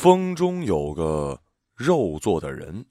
[0.00, 1.38] 风中有个
[1.76, 2.86] 肉做的人，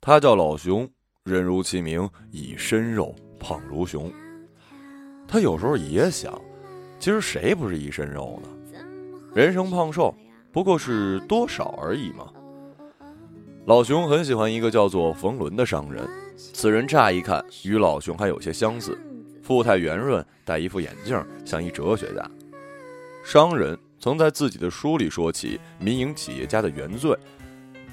[0.00, 0.88] 他叫老熊，
[1.24, 4.08] 人如其名，以身肉，胖如熊。
[5.26, 6.40] 他有时候也想，
[7.00, 8.78] 其实谁不是一身肉呢？
[9.34, 10.14] 人生胖瘦
[10.52, 12.32] 不过是多少而已嘛。
[13.66, 18.96] 老熊很喜欢一个叫做冯仑的商人，此人乍一看与老熊还有些相似，
[19.42, 22.30] 富态圆润，戴一副眼镜，像一哲学家。
[23.24, 23.76] 商人。
[24.00, 27.16] 曾在自己的书里说起民营企业家的原罪，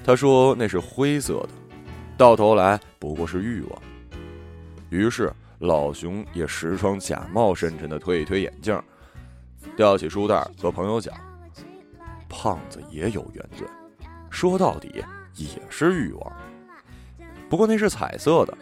[0.04, 1.48] 他说那是灰色的，
[2.16, 3.82] 到头来不过是欲望。
[4.88, 8.80] 于是老熊也时装假冒深沉的推一推眼镜，
[9.76, 11.12] 吊起书袋和朋友讲
[12.30, 13.66] ：“胖子也有原罪，
[14.30, 16.32] 说到底也是欲望。
[17.50, 18.56] 不过那是彩色的，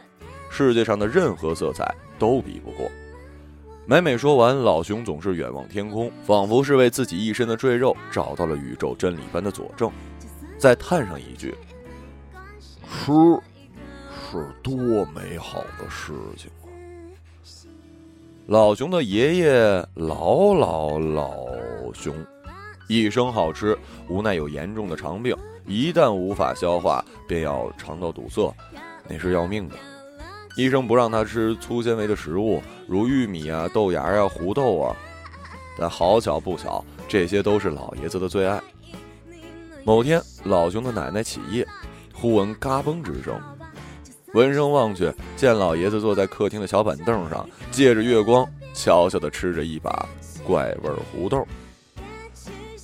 [0.50, 2.90] 世界上的任何色彩都比不过。”
[3.86, 9.92] 每每说完，老熊总是远望天空，仿佛是为自己一身的赘肉找到了宇宙真理般的佐证，
[10.56, 11.54] 再叹上一句
[12.88, 13.12] ：“吃
[14.32, 16.64] 是多美好的事情啊！”
[18.48, 21.36] 老熊的爷爷老老老
[21.92, 22.14] 熊，
[22.88, 23.76] 一生好吃，
[24.08, 25.36] 无奈有严重的肠病，
[25.66, 28.50] 一旦无法消化，便要肠道堵塞，
[29.06, 29.76] 那是要命的。
[30.56, 34.96] 医生不让他吃粗纤维的食物，如玉米啊、豆芽啊、胡豆啊，
[35.76, 38.62] 但好巧不巧，这些都是老爷子的最爱。
[39.84, 41.66] 某天，老熊的奶奶起夜，
[42.12, 43.38] 忽闻嘎嘣之声，
[44.32, 50.08] 闻声望去，见老爷子坐在客厅的小板凳上，借着月光，悄悄地吃着一把
[50.46, 51.44] 怪味胡豆。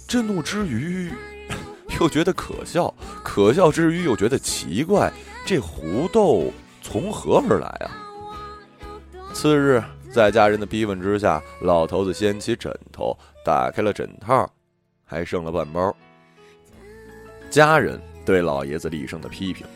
[0.08, 1.12] 震怒之余，
[2.00, 5.12] 又觉得可笑；可笑之余，又觉得奇怪，
[5.46, 6.52] 这胡豆。
[6.80, 7.90] 从何而来啊？
[9.32, 14.48] 次日，在家人的逼问之下，老头子掀起枕头，打开了枕套，
[15.04, 15.94] 还剩了半包。
[17.48, 19.66] 家人对老爷子厉声的批评，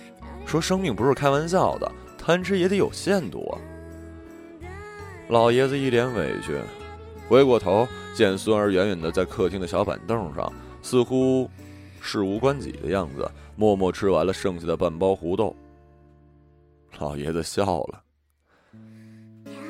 [0.47, 3.59] 说：“生命不是开玩笑的，贪吃也得有限度啊。”
[5.29, 6.59] 老爷子一脸委屈，
[7.29, 11.49] 回过头见孙儿远远的在客厅的小板凳上，似乎
[12.01, 15.55] 事无关己的样子，默默吃完了剩下的半包胡豆。
[16.99, 18.03] 老爷子笑了。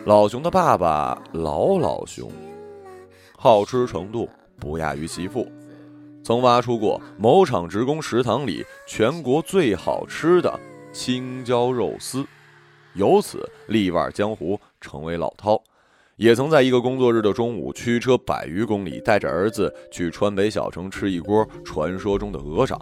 [0.05, 2.31] 老熊的爸爸老老熊，
[3.37, 4.29] 好吃程度
[4.61, 5.51] 不亚于其父，
[6.23, 10.61] 曾挖出过某厂职工食堂里全国最好吃的
[10.93, 12.27] 青椒肉丝，
[12.95, 15.61] 由此力挽江湖，成为老饕。
[16.17, 22.81] 也曾在一个工作日的中午，驱车百余公里，带着儿子去川北小城吃一锅传说中的鹅掌，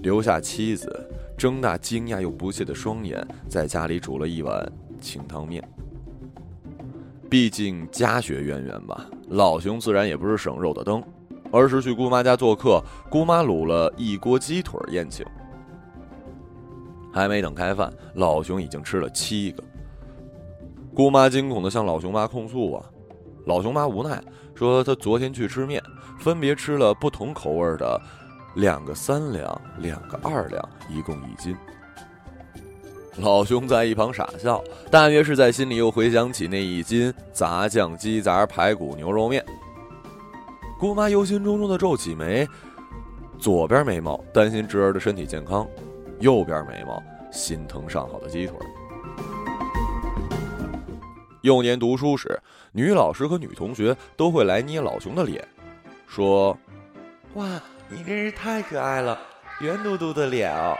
[0.00, 1.10] 留下妻子。
[1.40, 4.70] 睁大惊讶又不屑的双眼，在家里煮了一碗
[5.00, 5.66] 清汤面。
[7.30, 11.02] 毕竟家学渊源吧，老熊自然也不是省肉的灯，
[11.50, 15.24] 儿时去姑妈家做客，姑妈卤了一锅鸡腿宴请。
[17.10, 19.64] 还没等开饭，老熊已经吃了七个。
[20.94, 22.84] 姑妈惊恐的向老熊妈控诉啊，
[23.46, 24.22] 老熊妈无奈
[24.54, 25.82] 说，她昨天去吃面，
[26.18, 27.98] 分别吃了不同口味的。
[28.54, 31.56] 两个三两，两个二两，一共一斤。
[33.16, 39.44] 老熊在一旁傻笑，大约是在心里又回想起那一斤杂酱鸡杂排骨牛肉面。
[40.78, 42.48] 姑妈忧心忡忡的皱起眉，
[43.38, 45.68] 左边眉毛担心侄儿的身体健康，
[46.20, 48.56] 右边眉毛心疼上好的鸡腿。
[51.42, 52.40] 幼年读书时，
[52.72, 55.46] 女老师和女同学都会来捏老熊的脸，
[56.06, 56.56] 说
[57.34, 57.46] ：“哇。”
[57.92, 59.18] 你真是太可爱了，
[59.58, 60.78] 圆嘟嘟的脸哦。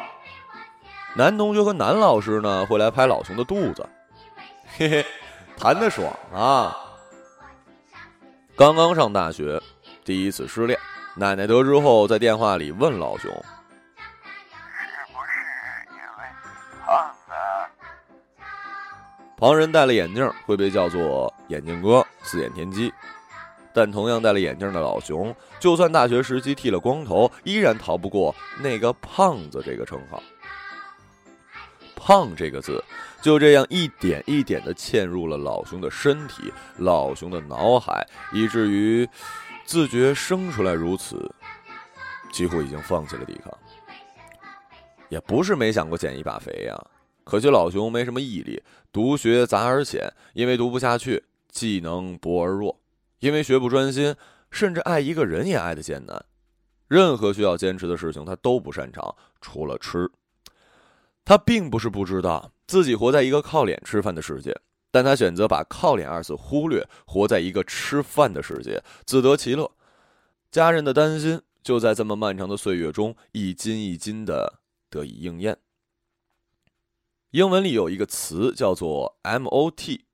[1.17, 3.85] 男同学和男老师呢会来拍老熊的肚子，
[4.77, 5.05] 嘿嘿，
[5.59, 6.77] 谈的爽啊！
[8.57, 9.61] 刚刚上大学，
[10.05, 10.79] 第一次失恋，
[11.17, 13.37] 奶奶得知后在电话里问老熊：“是
[15.13, 15.35] 不是
[15.89, 16.25] 因为
[16.87, 17.33] 胖子？”
[19.37, 22.95] 旁人戴了眼镜会被叫做眼镜哥、四眼田鸡。
[23.73, 30.23] 但同样戴了眼镜的老熊，就算大学时期剃了光头，依然逃不过那个“胖子”这个称号。
[31.95, 32.83] 胖这个字，
[33.21, 39.07] 就这样一点一点的嵌入了老熊的身体、老熊的脑海，以至于
[39.65, 41.31] 自觉生出来如此，
[42.33, 43.53] 几乎已经放弃了抵抗。
[45.11, 46.75] 也不是没想过减一把肥呀，
[47.23, 52.80] 可惜老熊没什么毅力，读学杂而浅，因为读不下去，技能薄而弱。
[53.21, 54.15] 因为学不专心，
[54.51, 56.25] 甚至爱一个人也爱的艰难。
[56.89, 60.11] 任何需要坚持的事情，他都不擅长，除了吃。
[61.25, 64.59] 他并不是不知道自己活在一个靠脸吃饭的世界，
[64.91, 69.71] 但他选择把“靠脸”二字忽略，活在一个吃饭的世界，自得其乐。
[70.51, 75.59] 家人的担心，就在这么漫长的岁月中，一斤一斤的得以应验。
[77.31, 80.05] 英文里有一个词叫做 “MOT”，Moment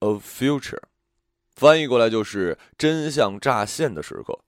[0.00, 0.82] of Future，
[1.54, 4.38] 翻译过来就是真相乍现的时刻。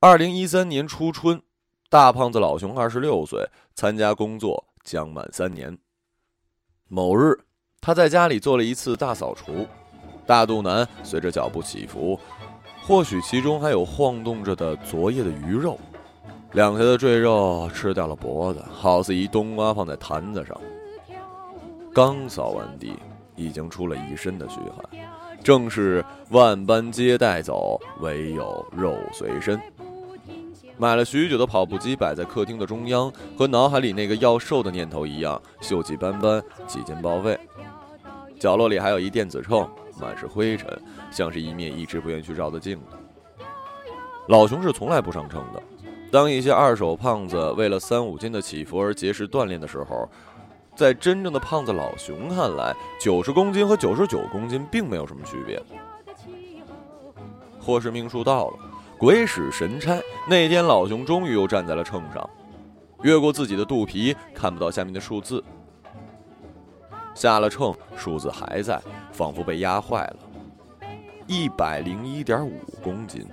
[0.00, 1.42] 二零一三年初春，
[1.88, 5.76] 大胖子老熊二十六岁，参加工作将满三年。
[6.88, 7.38] 某日，
[7.80, 9.66] 他在家里做了一次大扫除，
[10.26, 12.18] 大肚腩随着脚步起伏，
[12.82, 15.78] 或许其中还有晃动着的昨夜的鱼肉。
[16.52, 20.58] 两条的赘肉吃掉了脖子，好似一冬瓜放在坛子上。
[21.92, 22.94] 刚扫完地，
[23.36, 25.07] 已经出了一身的虚汗，
[25.42, 29.60] 正是万般皆带走，唯有肉随身。
[30.76, 37.38] 买了许久的跑步机摆在客厅的中央，和脑海里那个要瘦的念头一样，锈迹斑斑，几近报废。
[38.38, 39.68] 角落里还有一电子秤，
[40.00, 40.70] 满是灰尘，
[41.10, 42.96] 像是一面一直不愿去照的镜子。
[44.28, 45.62] 老熊是从来不上秤的。
[46.12, 50.08] 当一些二手胖子为了三五斤的起伏而节食锻炼的时候，
[50.78, 55.60] 在真正的胖子老熊看来，九十公斤和九十九公斤并没有什么区别。
[57.58, 58.58] 或是命数到了，
[58.96, 62.30] 鬼使神差，那天老熊终于又站在了秤上，
[63.02, 65.42] 越过自己的肚皮，看不到下面的数字。
[67.12, 70.16] 下了秤，数字还在，仿佛被压坏了，
[71.26, 73.26] 一百零一点五公斤。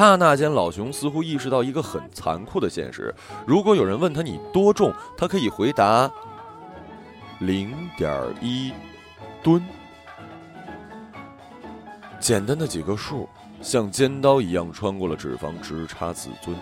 [0.00, 3.14] 刹那间，老熊似乎意识到一个很残酷的现实：
[3.46, 6.10] 如果有人问他你多重，他可以回答
[7.40, 8.10] 零点
[8.40, 8.72] 一
[9.42, 9.62] 吨。
[12.18, 13.28] 简单的几个数，
[13.60, 16.56] 像尖刀一样穿过了脂肪，直插自尊。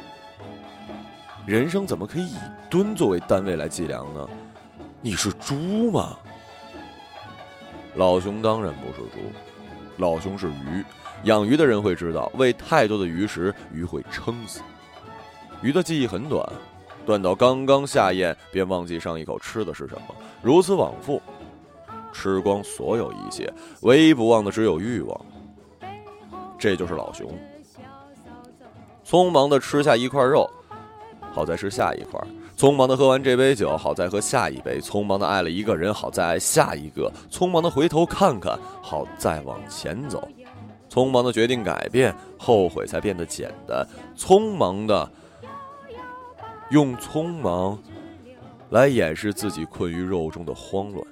[1.47, 2.37] 人生怎么可以以
[2.69, 4.29] 吨作为单位来计量呢？
[5.01, 6.19] 你是猪吗？
[7.95, 9.31] 老熊当然不是猪，
[9.99, 10.85] 老熊是鱼。
[11.25, 14.61] 养鱼的人会知道，喂太多的鱼食，鱼会撑死。
[15.63, 16.47] 鱼的记忆很短，
[17.05, 21.21] 短到刚刚下咽便忘记上一口吃的是什么，如此往复，
[22.13, 25.21] 吃光所有一切，唯一不忘的只有欲望。
[26.59, 27.29] 这就是老熊，
[29.05, 30.49] 匆忙的吃下一块肉，
[31.33, 32.21] 好再吃下一块；
[32.57, 40.29] 匆忙的喝完这杯酒，好再喝下一杯；匆忙的爱了一个人，好再爱下一个；匆忙的回头看看，好再往前走。
[40.99, 43.87] 匆忙的决定改变，后悔才变得简单。
[44.17, 45.09] 匆忙的
[46.71, 47.79] 用匆忙
[48.71, 51.07] 来掩饰自己困于肉中的慌乱。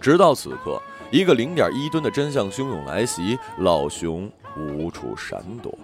[0.00, 0.80] 直到此刻，
[1.10, 5.78] 一个零点一吨的真相汹涌来袭，老熊无处闪躲。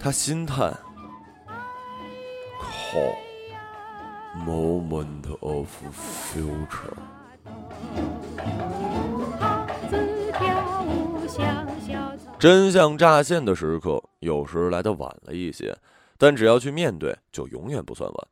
[0.00, 0.74] 他心叹
[2.58, 2.98] ：“靠
[4.46, 5.68] ，moment of
[6.32, 6.96] future。”
[12.42, 15.78] 真相乍现的时刻，有时来得晚了一些，
[16.18, 18.28] 但只要去面对，就永远不算晚。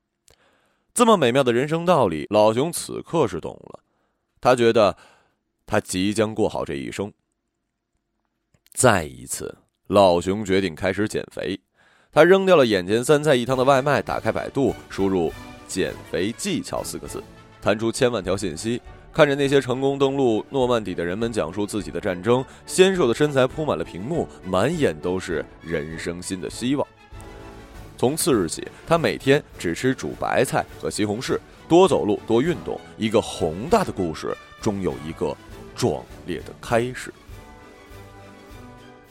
[0.93, 3.79] 这么美妙的人生道理，老熊此刻是懂了。
[4.41, 4.97] 他觉得，
[5.65, 7.12] 他即将过好这一生。
[8.73, 11.61] 再一次，老熊决定开始减肥。
[12.11, 15.33] 他扔掉了眼前三菜一汤的外卖，打开百度，输入
[15.69, 17.23] “减肥技巧”四个字，
[17.63, 18.83] 弹出千万条信息。
[19.12, 26.87] 看着那些成功登陆诺曼底的人们讲述自己的战争，纤瘦的身材铺满了屏幕，满眼都是人生新的希望。
[27.99, 32.81] 从次日起，他每天只吃煮白菜和西红柿，多走路，多运动。
[32.96, 35.37] 一个宏大的故事终有一个
[35.75, 37.13] 壮烈的开始。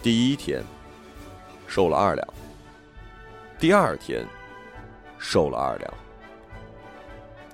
[0.02, 0.64] 第一天，
[1.68, 2.26] 瘦了二两；
[3.60, 4.26] 第二天，
[5.18, 5.92] 瘦了二两；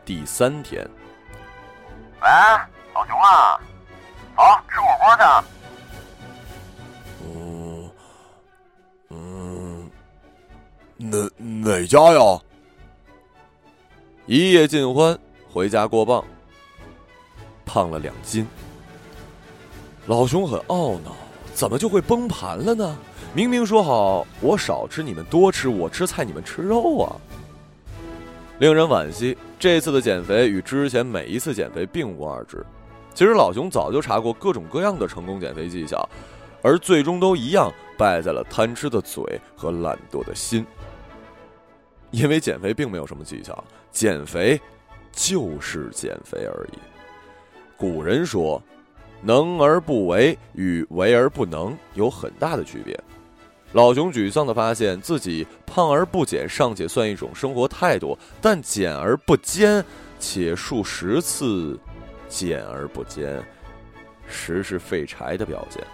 [0.06, 0.88] 第三天。
[2.26, 2.32] 喂，
[2.96, 3.62] 老熊啊，
[4.34, 5.24] 好吃火锅去。
[7.22, 7.92] 嗯
[9.12, 9.92] 嗯，
[10.98, 12.40] 哪哪家呀？
[14.26, 15.16] 一夜尽欢，
[15.54, 16.26] 回家过磅，
[17.64, 18.48] 胖了两斤。
[20.08, 21.12] 老熊很懊恼，
[21.54, 22.98] 怎么就会崩盘了呢？
[23.36, 27.16] 明明说好我少吃，你们多吃；我吃菜，你们吃肉啊。
[28.58, 32.66] 令人惋惜，这次的减肥与之前每一次减肥并无二致。
[33.14, 36.08] 其实老熊早就查过各种各样的成功减肥技巧，
[36.62, 39.24] 而最终都一样败在了贪吃的嘴
[39.56, 40.66] 和懒惰的心。
[42.12, 44.60] 因为减肥并没有什么技巧，减肥
[45.12, 46.78] 就是减肥而已。
[47.76, 48.62] 古人说
[49.22, 52.98] ：“能而不为与为而不能有很大的区别。”
[53.76, 59.84] 老熊沮丧地发现自己胖而不减尚且算一种生活态度，但减而不坚，
[60.18, 61.78] 且数十次
[62.30, 63.44] 减而不坚，
[64.30, 65.86] 实是废柴的表现。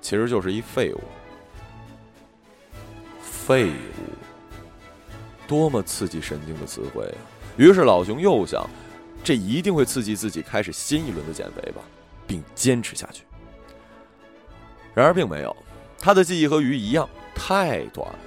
[0.00, 1.00] 其实就是一废物。
[3.20, 4.08] 废物，
[5.46, 7.20] 多么刺激神经的词汇啊！
[7.58, 8.66] 于是老熊又想，
[9.22, 11.82] 这一定会刺激自己开始新一轮的减肥吧，
[12.26, 13.24] 并坚持下去。
[14.94, 15.54] 然而并没有，
[16.00, 18.18] 他的记忆和鱼一样太短了。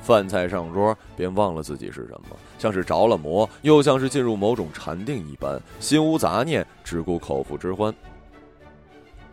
[0.00, 7.94] 饭菜上桌，便忘了自己是什么，像是着了魔，又像是进入某种禅定一般，心无杂念，只顾口腹之欢。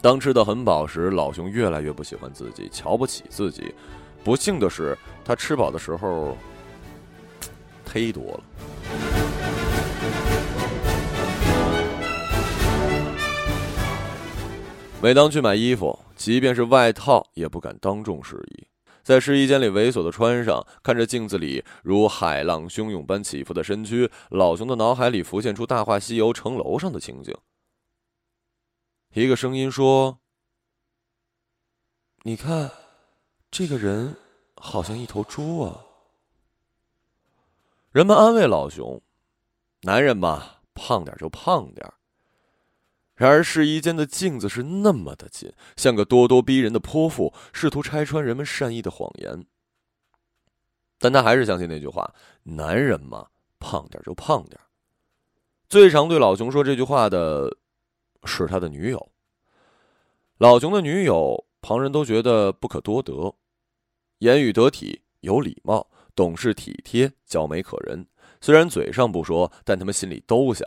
[0.01, 3.73] 当吃的很饱时，老熊越来越不喜欢自己，瞧不起自己。
[4.23, 6.37] 不幸的是，他吃饱的时候
[7.85, 8.43] 忒多了。
[15.01, 18.67] 每当去买衣服，即便是外套，也不敢当众试衣。
[19.03, 27.33] 在试衣间里猥琐的穿上，看着镜子里如海浪汹涌般起伏的身躯，老熊的脑海里浮现出《大话西游》城楼上的情景。
[29.13, 30.19] 一个声音说
[32.23, 32.69] ：“你看，
[33.49, 34.17] 这个人
[34.55, 35.85] 好像一头猪啊。”
[37.93, 39.01] 人们安慰老熊
[39.83, 41.89] ：“男人嘛，胖点就胖点。”
[43.17, 49.43] 然而，试衣间的镜子是那么的近，像个咄咄逼人的泼妇，试图拆穿人们善意的谎言。
[50.99, 53.27] 但他还是相信那句话：“男人嘛，
[53.59, 54.59] 胖点就胖点。”
[55.67, 57.57] 最常对老熊说这句话的，
[58.23, 59.09] 是他的女友。
[60.37, 63.33] 老熊的女友，旁人都觉得不可多得，
[64.19, 68.05] 言语得体，有礼貌，懂事体贴，娇美可人。
[68.39, 70.65] 虽然嘴上不说，但他们心里都想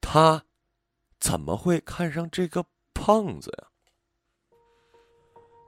[0.00, 0.42] 他。
[1.22, 3.68] 怎么会看上这个胖子呀？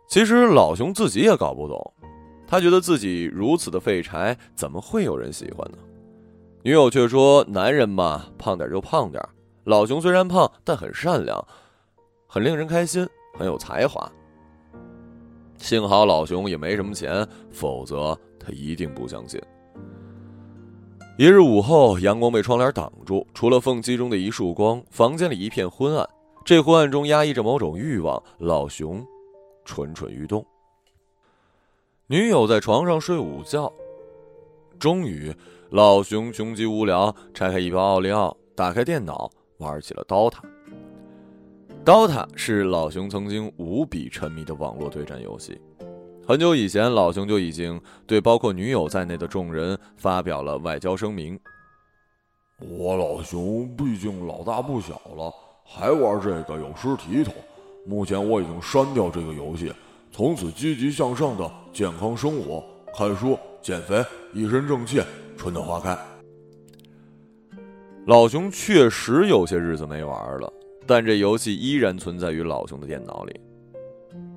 [0.08, 1.94] 其实老熊自己也搞不懂，
[2.44, 5.78] 他觉得自己如此的废柴，怎么会有人喜欢呢？
[6.64, 9.22] 女友却说：“男人嘛，胖点就胖点。”
[9.62, 11.46] 老熊虽然胖，但很善良，
[12.26, 13.08] 很令人开心，
[13.38, 14.10] 很有才华。
[15.58, 19.40] 幸好老熊也没什么钱，否则他一定不相信。
[21.16, 26.04] 一日午后，阳光被窗帘挡住，除了缝隙中的一束光，房间里一片昏暗。
[26.44, 29.06] 这昏暗中压抑着某种欲望，老熊
[29.64, 30.44] 蠢蠢欲动。
[32.08, 33.72] 女友在床上睡午觉，
[34.76, 35.32] 终于，
[35.70, 40.38] 老熊穷极无聊，拆开一包奥利奥，打开电脑，玩起了 DOTA。
[41.84, 45.60] DOTA 是老熊曾经无比沉迷的网络对战游戏。
[46.26, 51.38] 很久以前，老熊就已经对包括女友在内的众人发表了外交声明。
[52.58, 55.30] 我老熊毕竟老大不小了，
[55.66, 57.34] 还玩这个有失体统。
[57.84, 59.70] 目前我已经删掉这个游戏，
[60.10, 62.64] 从此积极向上的健康生活，
[62.96, 64.02] 看书、减肥，
[64.32, 65.02] 一身正气，
[65.36, 65.94] 春暖花开。
[68.06, 70.50] 老熊确实有些日子没玩了，
[70.86, 73.38] 但这游戏依然存在于老熊的电脑里，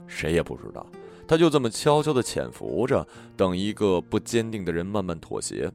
[0.05, 0.85] 谁也不知道。
[1.27, 3.05] 他就这么悄悄地潜伏着，
[3.35, 5.69] 等一个不坚定的人慢慢妥协，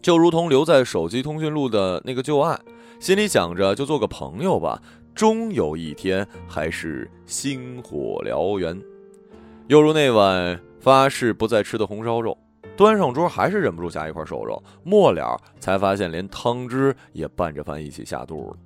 [0.00, 2.58] 就如同留在手机通讯录的那个旧爱，
[2.98, 4.80] 心里想着就做个朋友吧，
[5.14, 8.80] 终有一天还是星火燎原。
[9.68, 12.36] 又如那晚发誓不再吃的红烧肉，
[12.76, 18.56] 端上桌还是忍不住夹一块瘦肉，末了才发现连汤汁也拌着饭一起下肚了。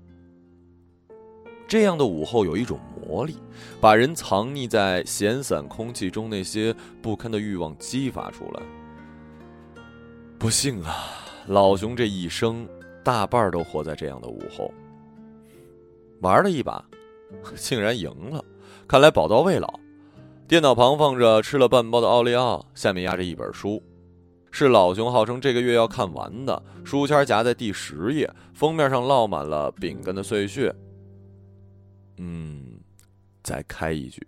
[1.67, 3.37] 这样的午后有一种魔力，
[3.81, 8.63] 把人藏匿在闲散空气中那些不堪的欲望激发出来。
[10.39, 10.95] 不幸啊，
[11.47, 12.69] 老熊这一生
[13.03, 14.71] 大半都活在这样的午后。
[16.21, 16.85] 玩了一把，
[17.57, 18.45] 竟然赢了，
[18.87, 19.81] 看来宝刀未老。
[20.47, 23.83] 电脑旁放着吃了半包的奥利奥，下面压着一本书，
[24.51, 26.63] 是老熊号称这个月要看完的。
[26.85, 30.75] 书签夹在第十页，封面上落满了饼干的碎屑。
[32.17, 32.81] 嗯，
[33.43, 34.27] 再开一局。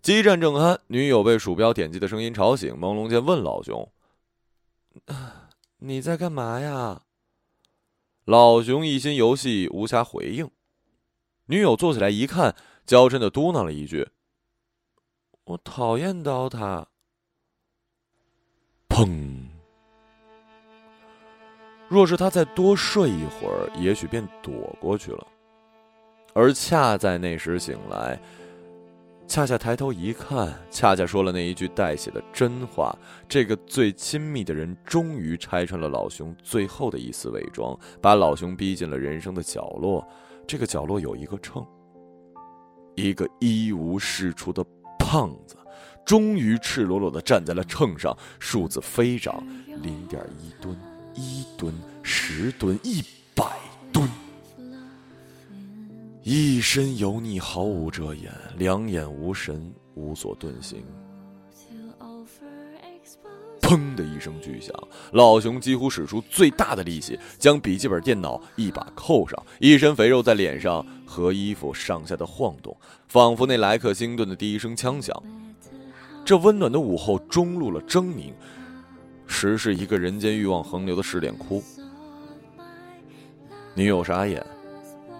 [0.00, 3.92] 激战正酣，女友被鼠标点击的声音吵醒，朦胧间问老熊
[5.78, 7.02] ：“你在干嘛呀？”
[8.26, 10.50] 老熊一心游戏，无暇回应。
[11.46, 12.54] 女友坐起来一看，
[12.86, 14.08] 娇嗔的嘟囔了一句
[15.44, 16.88] ：“我讨厌刀塔。”
[18.88, 19.48] 砰！
[21.88, 25.26] 若是他再多睡一会儿，也许便躲过去了。
[26.34, 28.18] 而恰在那时醒来，
[29.26, 32.96] 恰恰抬头一看，恰恰说了那一句带血的真话。
[33.28, 40.06] 这个最亲密的人，终于拆穿了老熊最后的一丝伪装，把老熊逼进了人生的角落。
[40.46, 41.64] 这个角落有一个秤，
[42.94, 44.64] 一个一无是处的
[44.98, 45.56] 胖子，
[46.04, 49.42] 终于赤裸裸的站在了秤上，数字飞涨：
[49.82, 50.76] 零点一吨、
[51.14, 51.72] 一吨、
[52.02, 53.02] 十吨、一
[53.34, 53.44] 百
[53.92, 54.08] 吨。
[56.24, 60.84] 一身油腻，毫无遮掩，两眼无神，无所遁形。
[63.60, 64.72] 砰的一声巨响，
[65.12, 72.76] 老熊几乎使出最大的力气，将笔记本电脑一把扣上，一身肥肉在脸上和衣服上下的晃动，
[73.08, 75.20] 仿佛那莱克星顿的第一声枪响。
[76.24, 78.32] 这温暖的午后中露了狰狞，
[79.26, 81.60] 实是一个人间欲望横流的试炼窟。
[83.74, 84.44] 女友傻眼，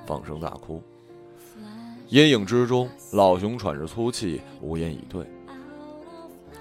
[0.07, 0.81] 放声大哭。
[2.13, 5.27] 阴影之中，老熊喘着粗气，无言以对。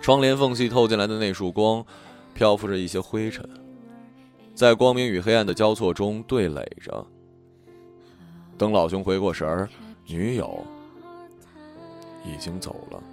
[0.01, 1.86] 窗帘缝隙透进来的那束光，
[2.34, 3.46] 漂浮着一些灰尘，
[4.55, 7.05] 在光明与黑暗的交错中对垒着。
[8.58, 9.67] 等老熊回过神儿，
[10.08, 10.65] 女友
[12.24, 13.03] 已经走了。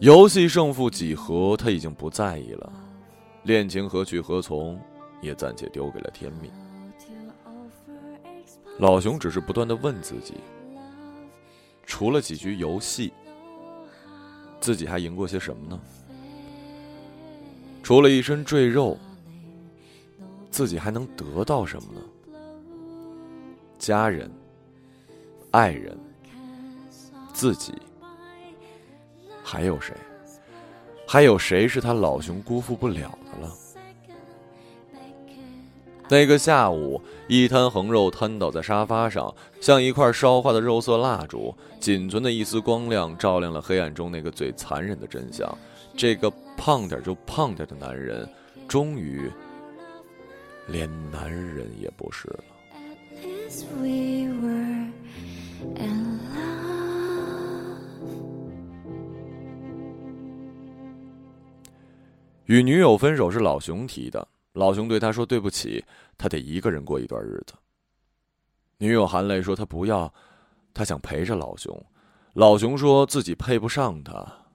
[0.00, 2.72] 游戏胜负几何，他已经不在意了；
[3.44, 4.76] 恋情何去何从，
[5.22, 6.50] 也暂且丢给了天命。
[8.80, 10.34] 老熊只是不断的问自己：
[11.84, 13.12] 除了几局游戏。
[14.58, 15.80] 自己还赢过些什么呢？
[17.82, 18.98] 除了一身赘肉，
[20.50, 22.00] 自己还能得到什么呢？
[23.78, 24.30] 家人、
[25.50, 25.98] 爱人、
[27.32, 27.72] 自己，
[29.42, 29.94] 还有谁？
[31.06, 33.56] 还有谁是他老熊辜负不了的了？
[36.10, 45.56] 那个下午，一滩横肉瘫倒在沙发上，像一块烧化的肉色蜡烛，仅存的一丝光亮照亮了黑暗中那个最残忍的真相。
[45.96, 48.28] 这个胖点就胖点的男人，
[48.66, 49.30] 终于
[50.66, 52.40] 连男人也不是了。
[62.46, 64.26] 与女友分手是老熊提的。
[64.52, 65.84] 老熊对他说：“对不起，
[66.18, 67.54] 他得一个人过一段日子。”
[68.78, 70.12] 女友含泪说：“他不要，
[70.74, 71.86] 他想陪着老熊。”
[72.34, 74.46] 老熊说自己配不上他，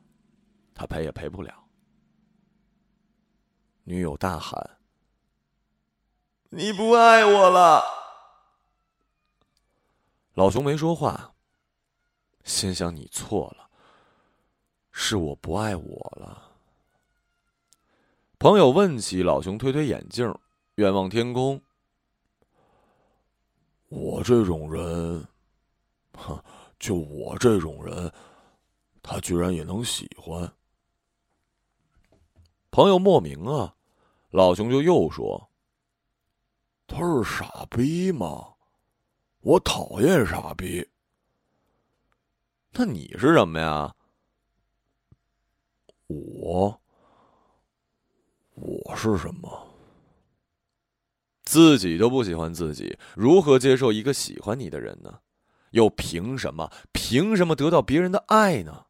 [0.73, 1.67] 他陪也陪不了。
[3.84, 4.77] 女友大喊
[6.49, 7.84] ：“你不爱我了！”
[10.36, 11.36] 老熊没说话，
[12.43, 13.69] 心想：“你错了，
[14.91, 16.53] 是我不爱我了。”
[18.38, 20.34] 朋友问起，老熊推推眼镜，
[20.76, 21.62] 远望天空。
[23.88, 25.26] 我这种人，
[26.13, 26.43] 哼，
[26.78, 28.12] 就我这种人，
[29.02, 30.52] 他居然也能喜欢。
[32.71, 33.74] 朋友莫名啊，
[34.32, 35.50] 老熊就又说
[36.86, 38.54] ：“他是傻逼吗？
[39.39, 40.86] 我讨厌傻逼。
[42.71, 43.95] 那你是什么呀？
[46.08, 46.80] 我。”
[48.56, 49.68] 我是什么？
[51.44, 55.20] 自己都不喜欢自己，如何接受一个喜欢你的人呢？
[55.72, 56.72] 又凭什么？
[56.94, 58.86] 凭什么得到别人的爱呢？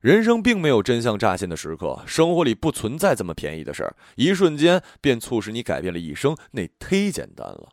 [0.00, 7.70] 人生并没有真相乍现的时刻，生活里不存在这么便宜的事儿，一瞬间便促使你改变了一生，那忒简单了。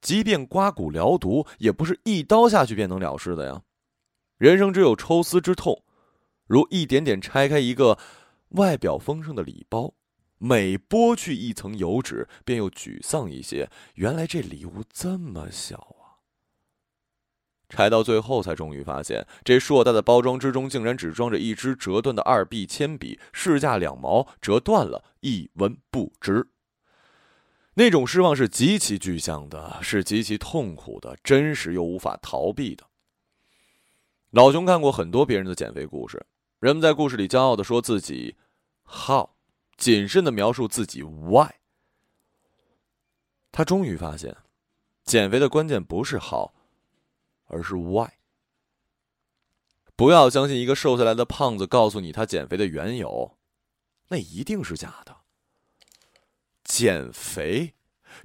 [0.00, 3.62] 即便刮骨疗毒，也不是一刀下去便能了事的呀。
[4.38, 5.82] 人生只有抽丝之痛，
[6.46, 7.98] 如一点点拆开一个
[8.50, 9.94] 外表丰盛的礼包。
[10.42, 13.70] 每剥去一层油脂，便又沮丧一些。
[13.96, 16.16] 原来这礼物这么小啊！
[17.68, 26.48] 拆到最后，才终于发现，这硕大的包装之中，竟然只装着一支折断的二 B 铅笔，市价两毛，折断了，一文不值。
[27.74, 32.86] 那种失望是极其具象的，是极其痛苦的，真实又无法逃避的。
[34.30, 36.24] 老熊看过很多别人的减肥故事，
[36.60, 38.36] 人们在故事里骄傲的说自己
[38.82, 39.36] 好。
[39.80, 41.54] 谨慎的描述自己 why，
[43.50, 44.36] 他终于发现，
[45.04, 46.52] 减肥的关键不是好，
[47.46, 48.10] 而是 why。
[49.96, 53.38] 不要相信一个瘦下来的胖子告诉你他减肥的缘由，
[54.08, 55.16] 那一定是假的。
[56.62, 57.72] 减肥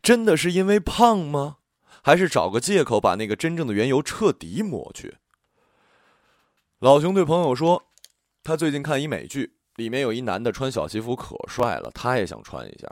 [0.03, 1.59] 真的是因为胖吗？
[2.03, 5.19] 还是找个借口把那个真正的缘由彻底抹去？
[6.79, 7.87] 老熊对朋友说，
[8.43, 9.54] 他最近看一美剧。
[9.75, 12.89] 里面有一男的穿小西服可帅了，他也想穿一下。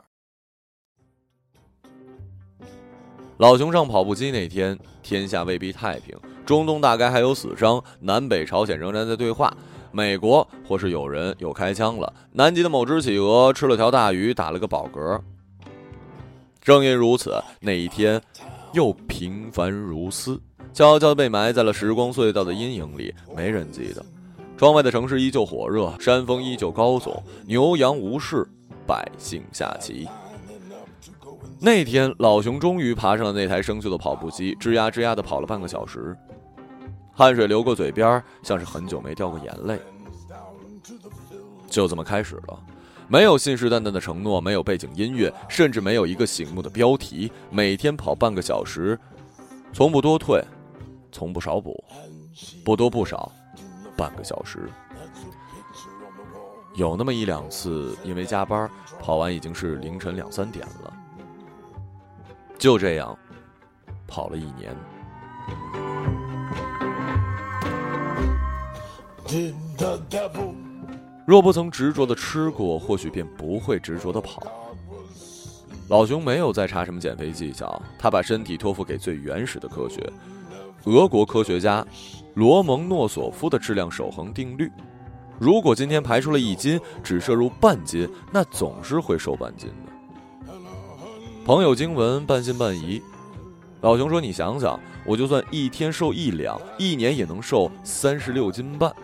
[3.38, 9.52] 老熊上跑步机那天，天下未必太平，中东大概还有死伤，南北朝鲜仍然在对话，
[9.90, 15.20] 美国或是有人又开枪了，南极的某只企鹅吃了条大鱼，打了个饱嗝。
[16.60, 18.20] 正因如此，那一天
[18.72, 20.40] 又平凡如斯，
[20.72, 24.04] 悄悄被埋在了时光隧道的阴影里，没人记得。
[24.56, 28.46] 窗外的城市依旧火热，山峰依旧高耸，牛羊无事，
[28.86, 30.08] 百姓下棋。
[31.58, 36.16] 那天，老熊终于爬上了那台生锈的跑步机，吱呀吱呀的跑了半个小时，
[37.12, 39.78] 汗水流过嘴边，像是很久没掉过眼泪。
[41.68, 42.58] 就这么开始了，
[43.08, 47.30] 没有信誓旦旦的承诺，没有背景音乐，甚至没有一个醒目的标题。
[47.50, 48.98] 每天跑半个小时，
[49.72, 50.40] 从不多退，
[51.10, 51.82] 从不少补，
[52.64, 53.32] 不多不少，
[53.96, 54.68] 半个小时。
[56.74, 58.68] 有那么一两次，因为加班，
[59.00, 60.92] 跑完已经是凌晨两三点了。
[62.58, 63.16] 就这样，
[64.06, 64.74] 跑了一年。
[71.26, 74.42] 若不曾执着的吃过，或许便不会执着的跑。
[75.88, 80.12] 老熊没有再查什么减肥技巧，他把身体托付给最原始的科学——
[80.86, 81.86] 俄国科学家
[82.34, 84.70] 罗蒙诺索夫的质量守恒定律。
[85.38, 90.52] 如果今天排出了一斤，只摄入半斤，那总是会瘦半斤的。
[91.44, 93.02] 朋友经文半信半疑，
[93.80, 98.94] 老熊说：“你想想，我就算一天瘦一两，一年也能瘦三十六斤半。”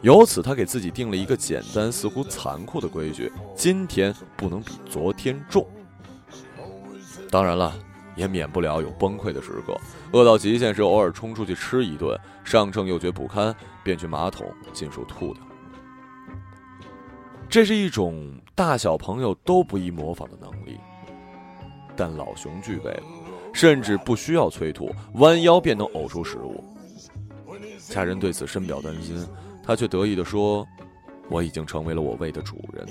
[0.00, 5.66] 由此，他给自己定了一个简单似乎残酷的规矩：今天不能比昨天重。
[7.30, 7.74] 当然了，
[8.18, 9.74] 也免不了有崩溃的时刻，
[10.12, 15.42] 饿到极限时，偶尔冲出去吃一顿，上秤又觉不堪，便去马桶尽数吐掉。
[17.48, 20.78] 这是一种大小朋友都不易模仿的能力，
[21.96, 23.04] 但老熊具备了，
[23.54, 26.62] 甚至不需要催吐，弯腰便能呕出食物。
[27.78, 29.26] 家人对此深表担心。
[29.64, 30.66] 他却得意地说
[31.28, 32.88] ：“我已经成为了我胃的主人。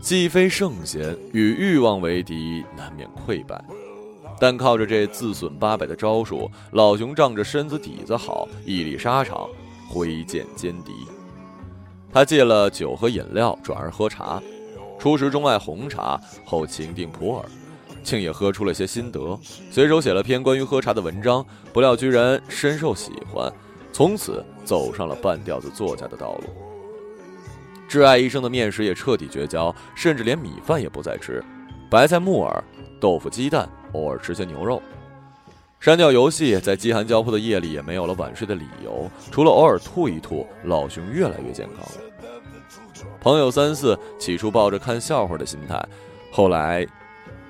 [0.00, 3.62] 既非圣贤，与欲望为敌，难免溃败。
[4.40, 9.48] 但靠着这自损八百的招数，老熊仗着身子底子好，屹立沙场，
[9.88, 10.92] 挥剑歼敌。
[12.12, 14.40] 他戒了酒和饮料，转而喝茶。
[14.98, 17.44] 初时钟爱红茶，后情定普洱，
[18.04, 19.38] 竟也喝出了些心得。
[19.70, 23.52] 随手写了篇关于喝茶的文章，不料居然深受喜欢。”
[23.92, 26.67] 从此走上了半吊子作家的道路。
[27.88, 31.42] 挚爱一生的面食也彻底绝交，甚至连米饭也不再吃，
[31.90, 32.62] 白菜、木耳、
[33.00, 34.82] 豆腐、鸡蛋，偶尔吃些牛肉。
[35.80, 43.04] 删掉游戏，在饥寒交迫的夜里也没有了晚睡的理由，除了偶尔吐一吐，老熊越来越健康了。
[43.20, 45.82] 朋友三四起初抱着看笑话的心态，
[46.30, 46.86] 后来。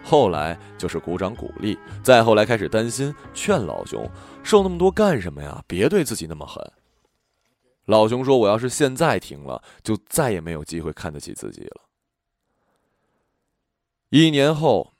[0.05, 4.09] 后来就是鼓掌鼓励，再后来开始担心，劝老熊
[4.43, 5.63] 瘦那么多干什么呀？
[5.67, 6.65] 别对自己那么狠。
[7.89, 11.89] 老熊说：“我要是现在停了，就再也没有机会看得起自己了。”
[14.11, 14.93] 一年后，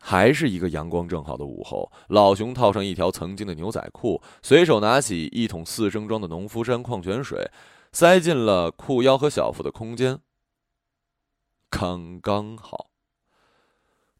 [0.00, 7.48] 还是一个阳光正好的午后，老熊套上一条曾经的牛仔裤，随手拿起一桶四升装的农夫山矿泉水，
[7.92, 10.18] 塞进了裤腰和小腹的空间，
[11.70, 12.90] 刚刚好。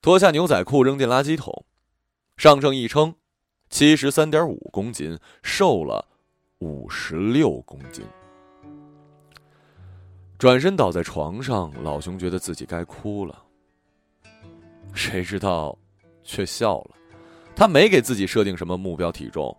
[0.00, 1.64] 脱下牛仔裤扔进垃圾桶，
[2.37, 3.16] 上秤一称，
[3.68, 6.07] 七十三点五公斤，瘦了
[6.64, 8.03] 五十六公斤。
[10.38, 13.38] 转身倒在床上，老熊觉得自己该哭了，
[14.94, 15.79] 谁知道，
[16.22, 16.92] 却笑了。
[17.55, 19.55] 他没给自己设定什么目标体重，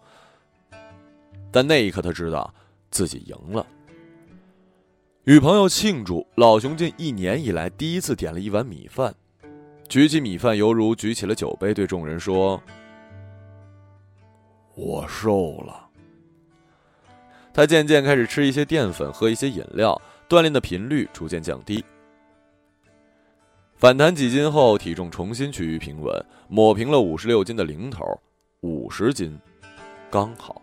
[1.51, 2.51] 但那一刻他知道
[2.89, 3.63] 自己赢了。
[5.25, 9.13] 与朋友庆祝，老熊近一年以来第一次点了一碗米饭。
[9.87, 12.59] 举起米饭，犹如举起了酒杯，对众人说
[14.73, 15.83] ：“我瘦了。”
[17.55, 21.81] 他渐渐开始吃一些淀粉，喝一些饮料，锻炼的频率逐渐降低。
[23.77, 26.13] 反弹几斤后，体重重新趋于平稳，
[26.49, 28.03] 抹平了五十六斤的零头，
[28.59, 29.39] 五十斤，
[30.11, 30.61] 刚好。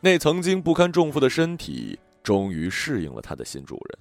[0.00, 3.98] 那曾经不堪重负的身体，终于适应了他的新主人。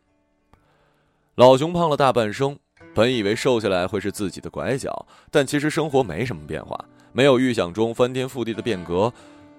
[1.33, 2.55] 老熊胖了大半生，
[2.93, 6.77] 本以为瘦下来会是自己的拐角，但其实生活没什么变化，
[7.11, 9.11] 没有预想中翻天覆地的变革，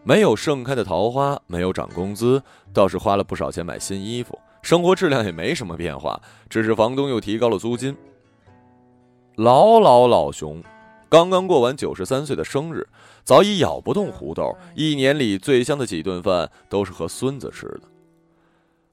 [0.07, 2.43] 没有盛开的桃花，没有涨工资，
[2.75, 7.97] 倒是花了不少钱买新衣服，生活质量也没什么变化，只是房东又提高了租金。
[9.37, 10.63] 老老老熊，
[11.09, 12.87] 刚刚过完九十三岁的生日，
[13.25, 17.81] 早已咬不动胡豆，一年里最香的几顿饭都是和孙子吃的。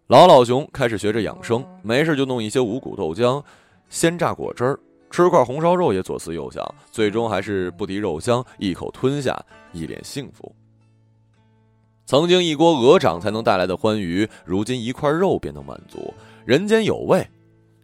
[0.08, 3.44] 老老熊开始学着养生，没事就弄一些五谷豆浆，
[3.90, 9.38] 鲜榨果汁儿，吃块红烧肉也左思右想，最终还是不敌肉香，一口吞下，
[9.74, 10.56] 一脸幸福。
[12.06, 16.14] 曾经一锅鹅掌才能带来的欢愉，如今一块肉便能满足，
[16.46, 17.26] 人间有味，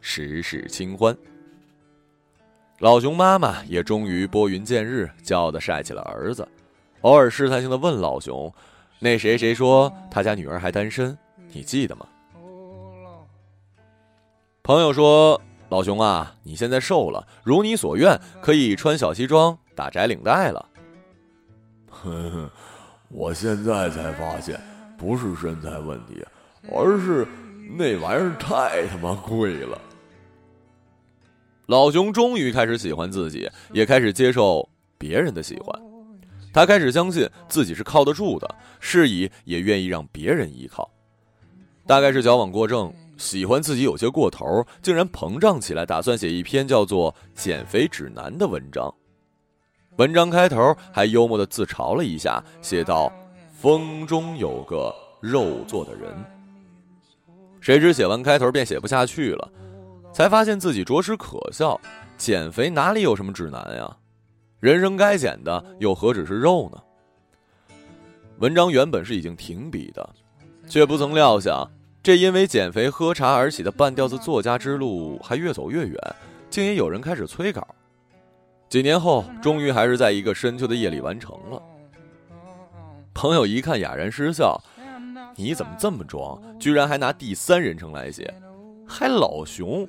[0.01, 1.15] 时事清欢。
[2.79, 6.47] 老熊妈妈也终于拨云见日，骄傲地晒起了儿子，
[7.01, 8.53] 偶尔试探性的问老熊
[8.99, 11.17] ：“那谁谁说他家女儿还单身？
[11.53, 12.05] 你记得吗？”
[14.61, 20.69] 朋友说：“老熊啊，你现在瘦了，如你所愿，可以穿小西装、打窄领带了。”
[23.09, 24.59] 我现在才发现，
[24.97, 26.23] 不是身材问题，
[26.71, 27.25] 而是
[27.77, 29.79] 那玩意儿太他妈贵了。
[31.67, 34.67] 老熊终于开始喜欢自己，也开始接受
[34.97, 35.81] 别人的喜欢。
[36.53, 40.89] 他开始相信自己是靠得住的，是以也愿意让别人依靠。
[41.85, 42.93] 大概是矫枉过正。
[43.17, 48.93] 喜欢自己有些过头，竟然膨胀起来，打算写一篇叫做《减肥指南》的文章。
[49.97, 53.11] 文章开头还幽默的自嘲了一下，写道
[53.59, 56.15] ：“风中有个肉做的人。”
[57.59, 59.51] 谁知写完开头便写不下去了，
[60.13, 61.79] 才发现自己着实可笑。
[62.15, 63.97] 减肥哪里有什么指南呀？
[64.59, 66.81] 人生该减的又何止是肉呢？
[68.37, 70.07] 文章原本是已经停笔的，
[70.67, 71.67] 却不曾料想。
[72.03, 75.97] 这因为减肥喝茶而起的半吊子作家之路还越走越远，
[76.51, 77.67] 竟也有人开始催稿。
[78.69, 81.61] 几年后，终于还是在一个深秋的夜里完成了。
[83.13, 84.61] 朋友一看，哑然失笑
[85.35, 86.39] ：“你怎么这么装？
[86.59, 88.33] 居然还拿第三人称来写，
[88.85, 89.87] 还老熊，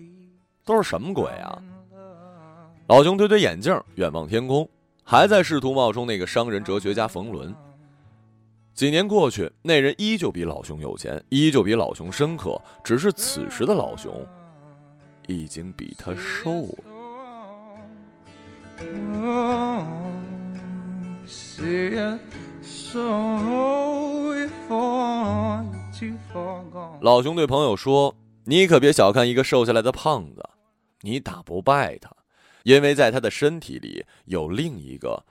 [0.64, 1.62] 都是什么鬼啊？”
[2.88, 4.66] 老熊推推眼镜，远望天空，
[5.02, 7.54] 还在试图冒充那个商人哲学家冯仑。
[8.72, 12.58] 几年过去，那人依旧比老熊有钱，依旧比老熊深刻。
[12.84, 14.24] 只是此时的老熊，
[15.26, 16.87] 已经比他瘦了。
[27.00, 28.14] 老熊对朋友说
[28.46, 30.48] ：“你可别小看一个瘦下来的胖子，
[31.00, 32.14] 你打不败他，
[32.62, 35.24] 因为在他的身体里有另一个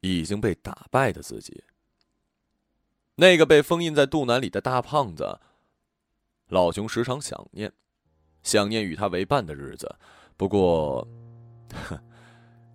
[0.00, 1.62] 已经被打败的自己。”
[3.16, 5.38] 那个被封印在肚腩里的大胖子，
[6.48, 7.70] 老熊时常想念，
[8.42, 9.94] 想念与他为伴的日子。
[10.36, 11.06] 不过，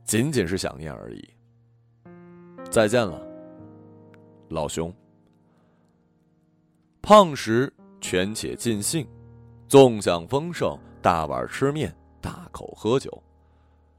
[0.08, 1.30] 仅仅是想念而已。
[2.72, 3.22] 再见了，
[4.48, 4.94] 老兄。
[7.02, 9.06] 胖时权且尽兴，
[9.68, 13.22] 纵享丰盛，大碗吃面，大口喝酒。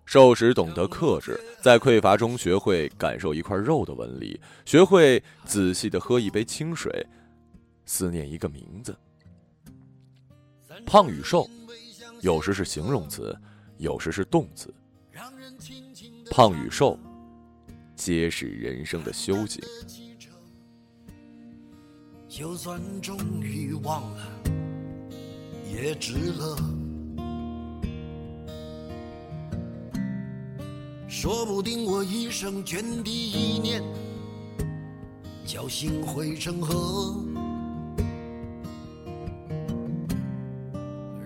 [0.07, 7.07] 瘦时懂得克制，在匮乏中学会感受一块肉的纹理，学会仔细的喝一杯清水，
[7.85, 8.97] 思念一个名字。
[10.87, 11.47] 胖与瘦，
[12.23, 13.39] 有时是形容词，
[13.77, 14.73] 有时是动词。
[16.39, 16.97] 胖与瘦，
[17.97, 19.61] 皆是人生的修行。
[22.29, 24.25] 就算终于忘了，
[25.69, 26.57] 也值了。
[31.09, 33.83] 说不定我一生涓滴一念，
[35.45, 37.17] 侥幸汇成河。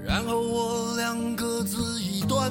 [0.02, 2.50] 然后我俩各自一端，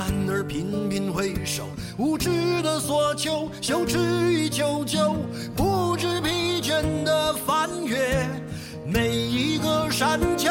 [0.00, 2.30] 为不安而频频回首，无知
[2.62, 3.98] 的索求，羞耻
[4.32, 5.14] 与求救，
[5.54, 8.26] 不知疲倦的翻越
[8.86, 10.50] 每一个山丘，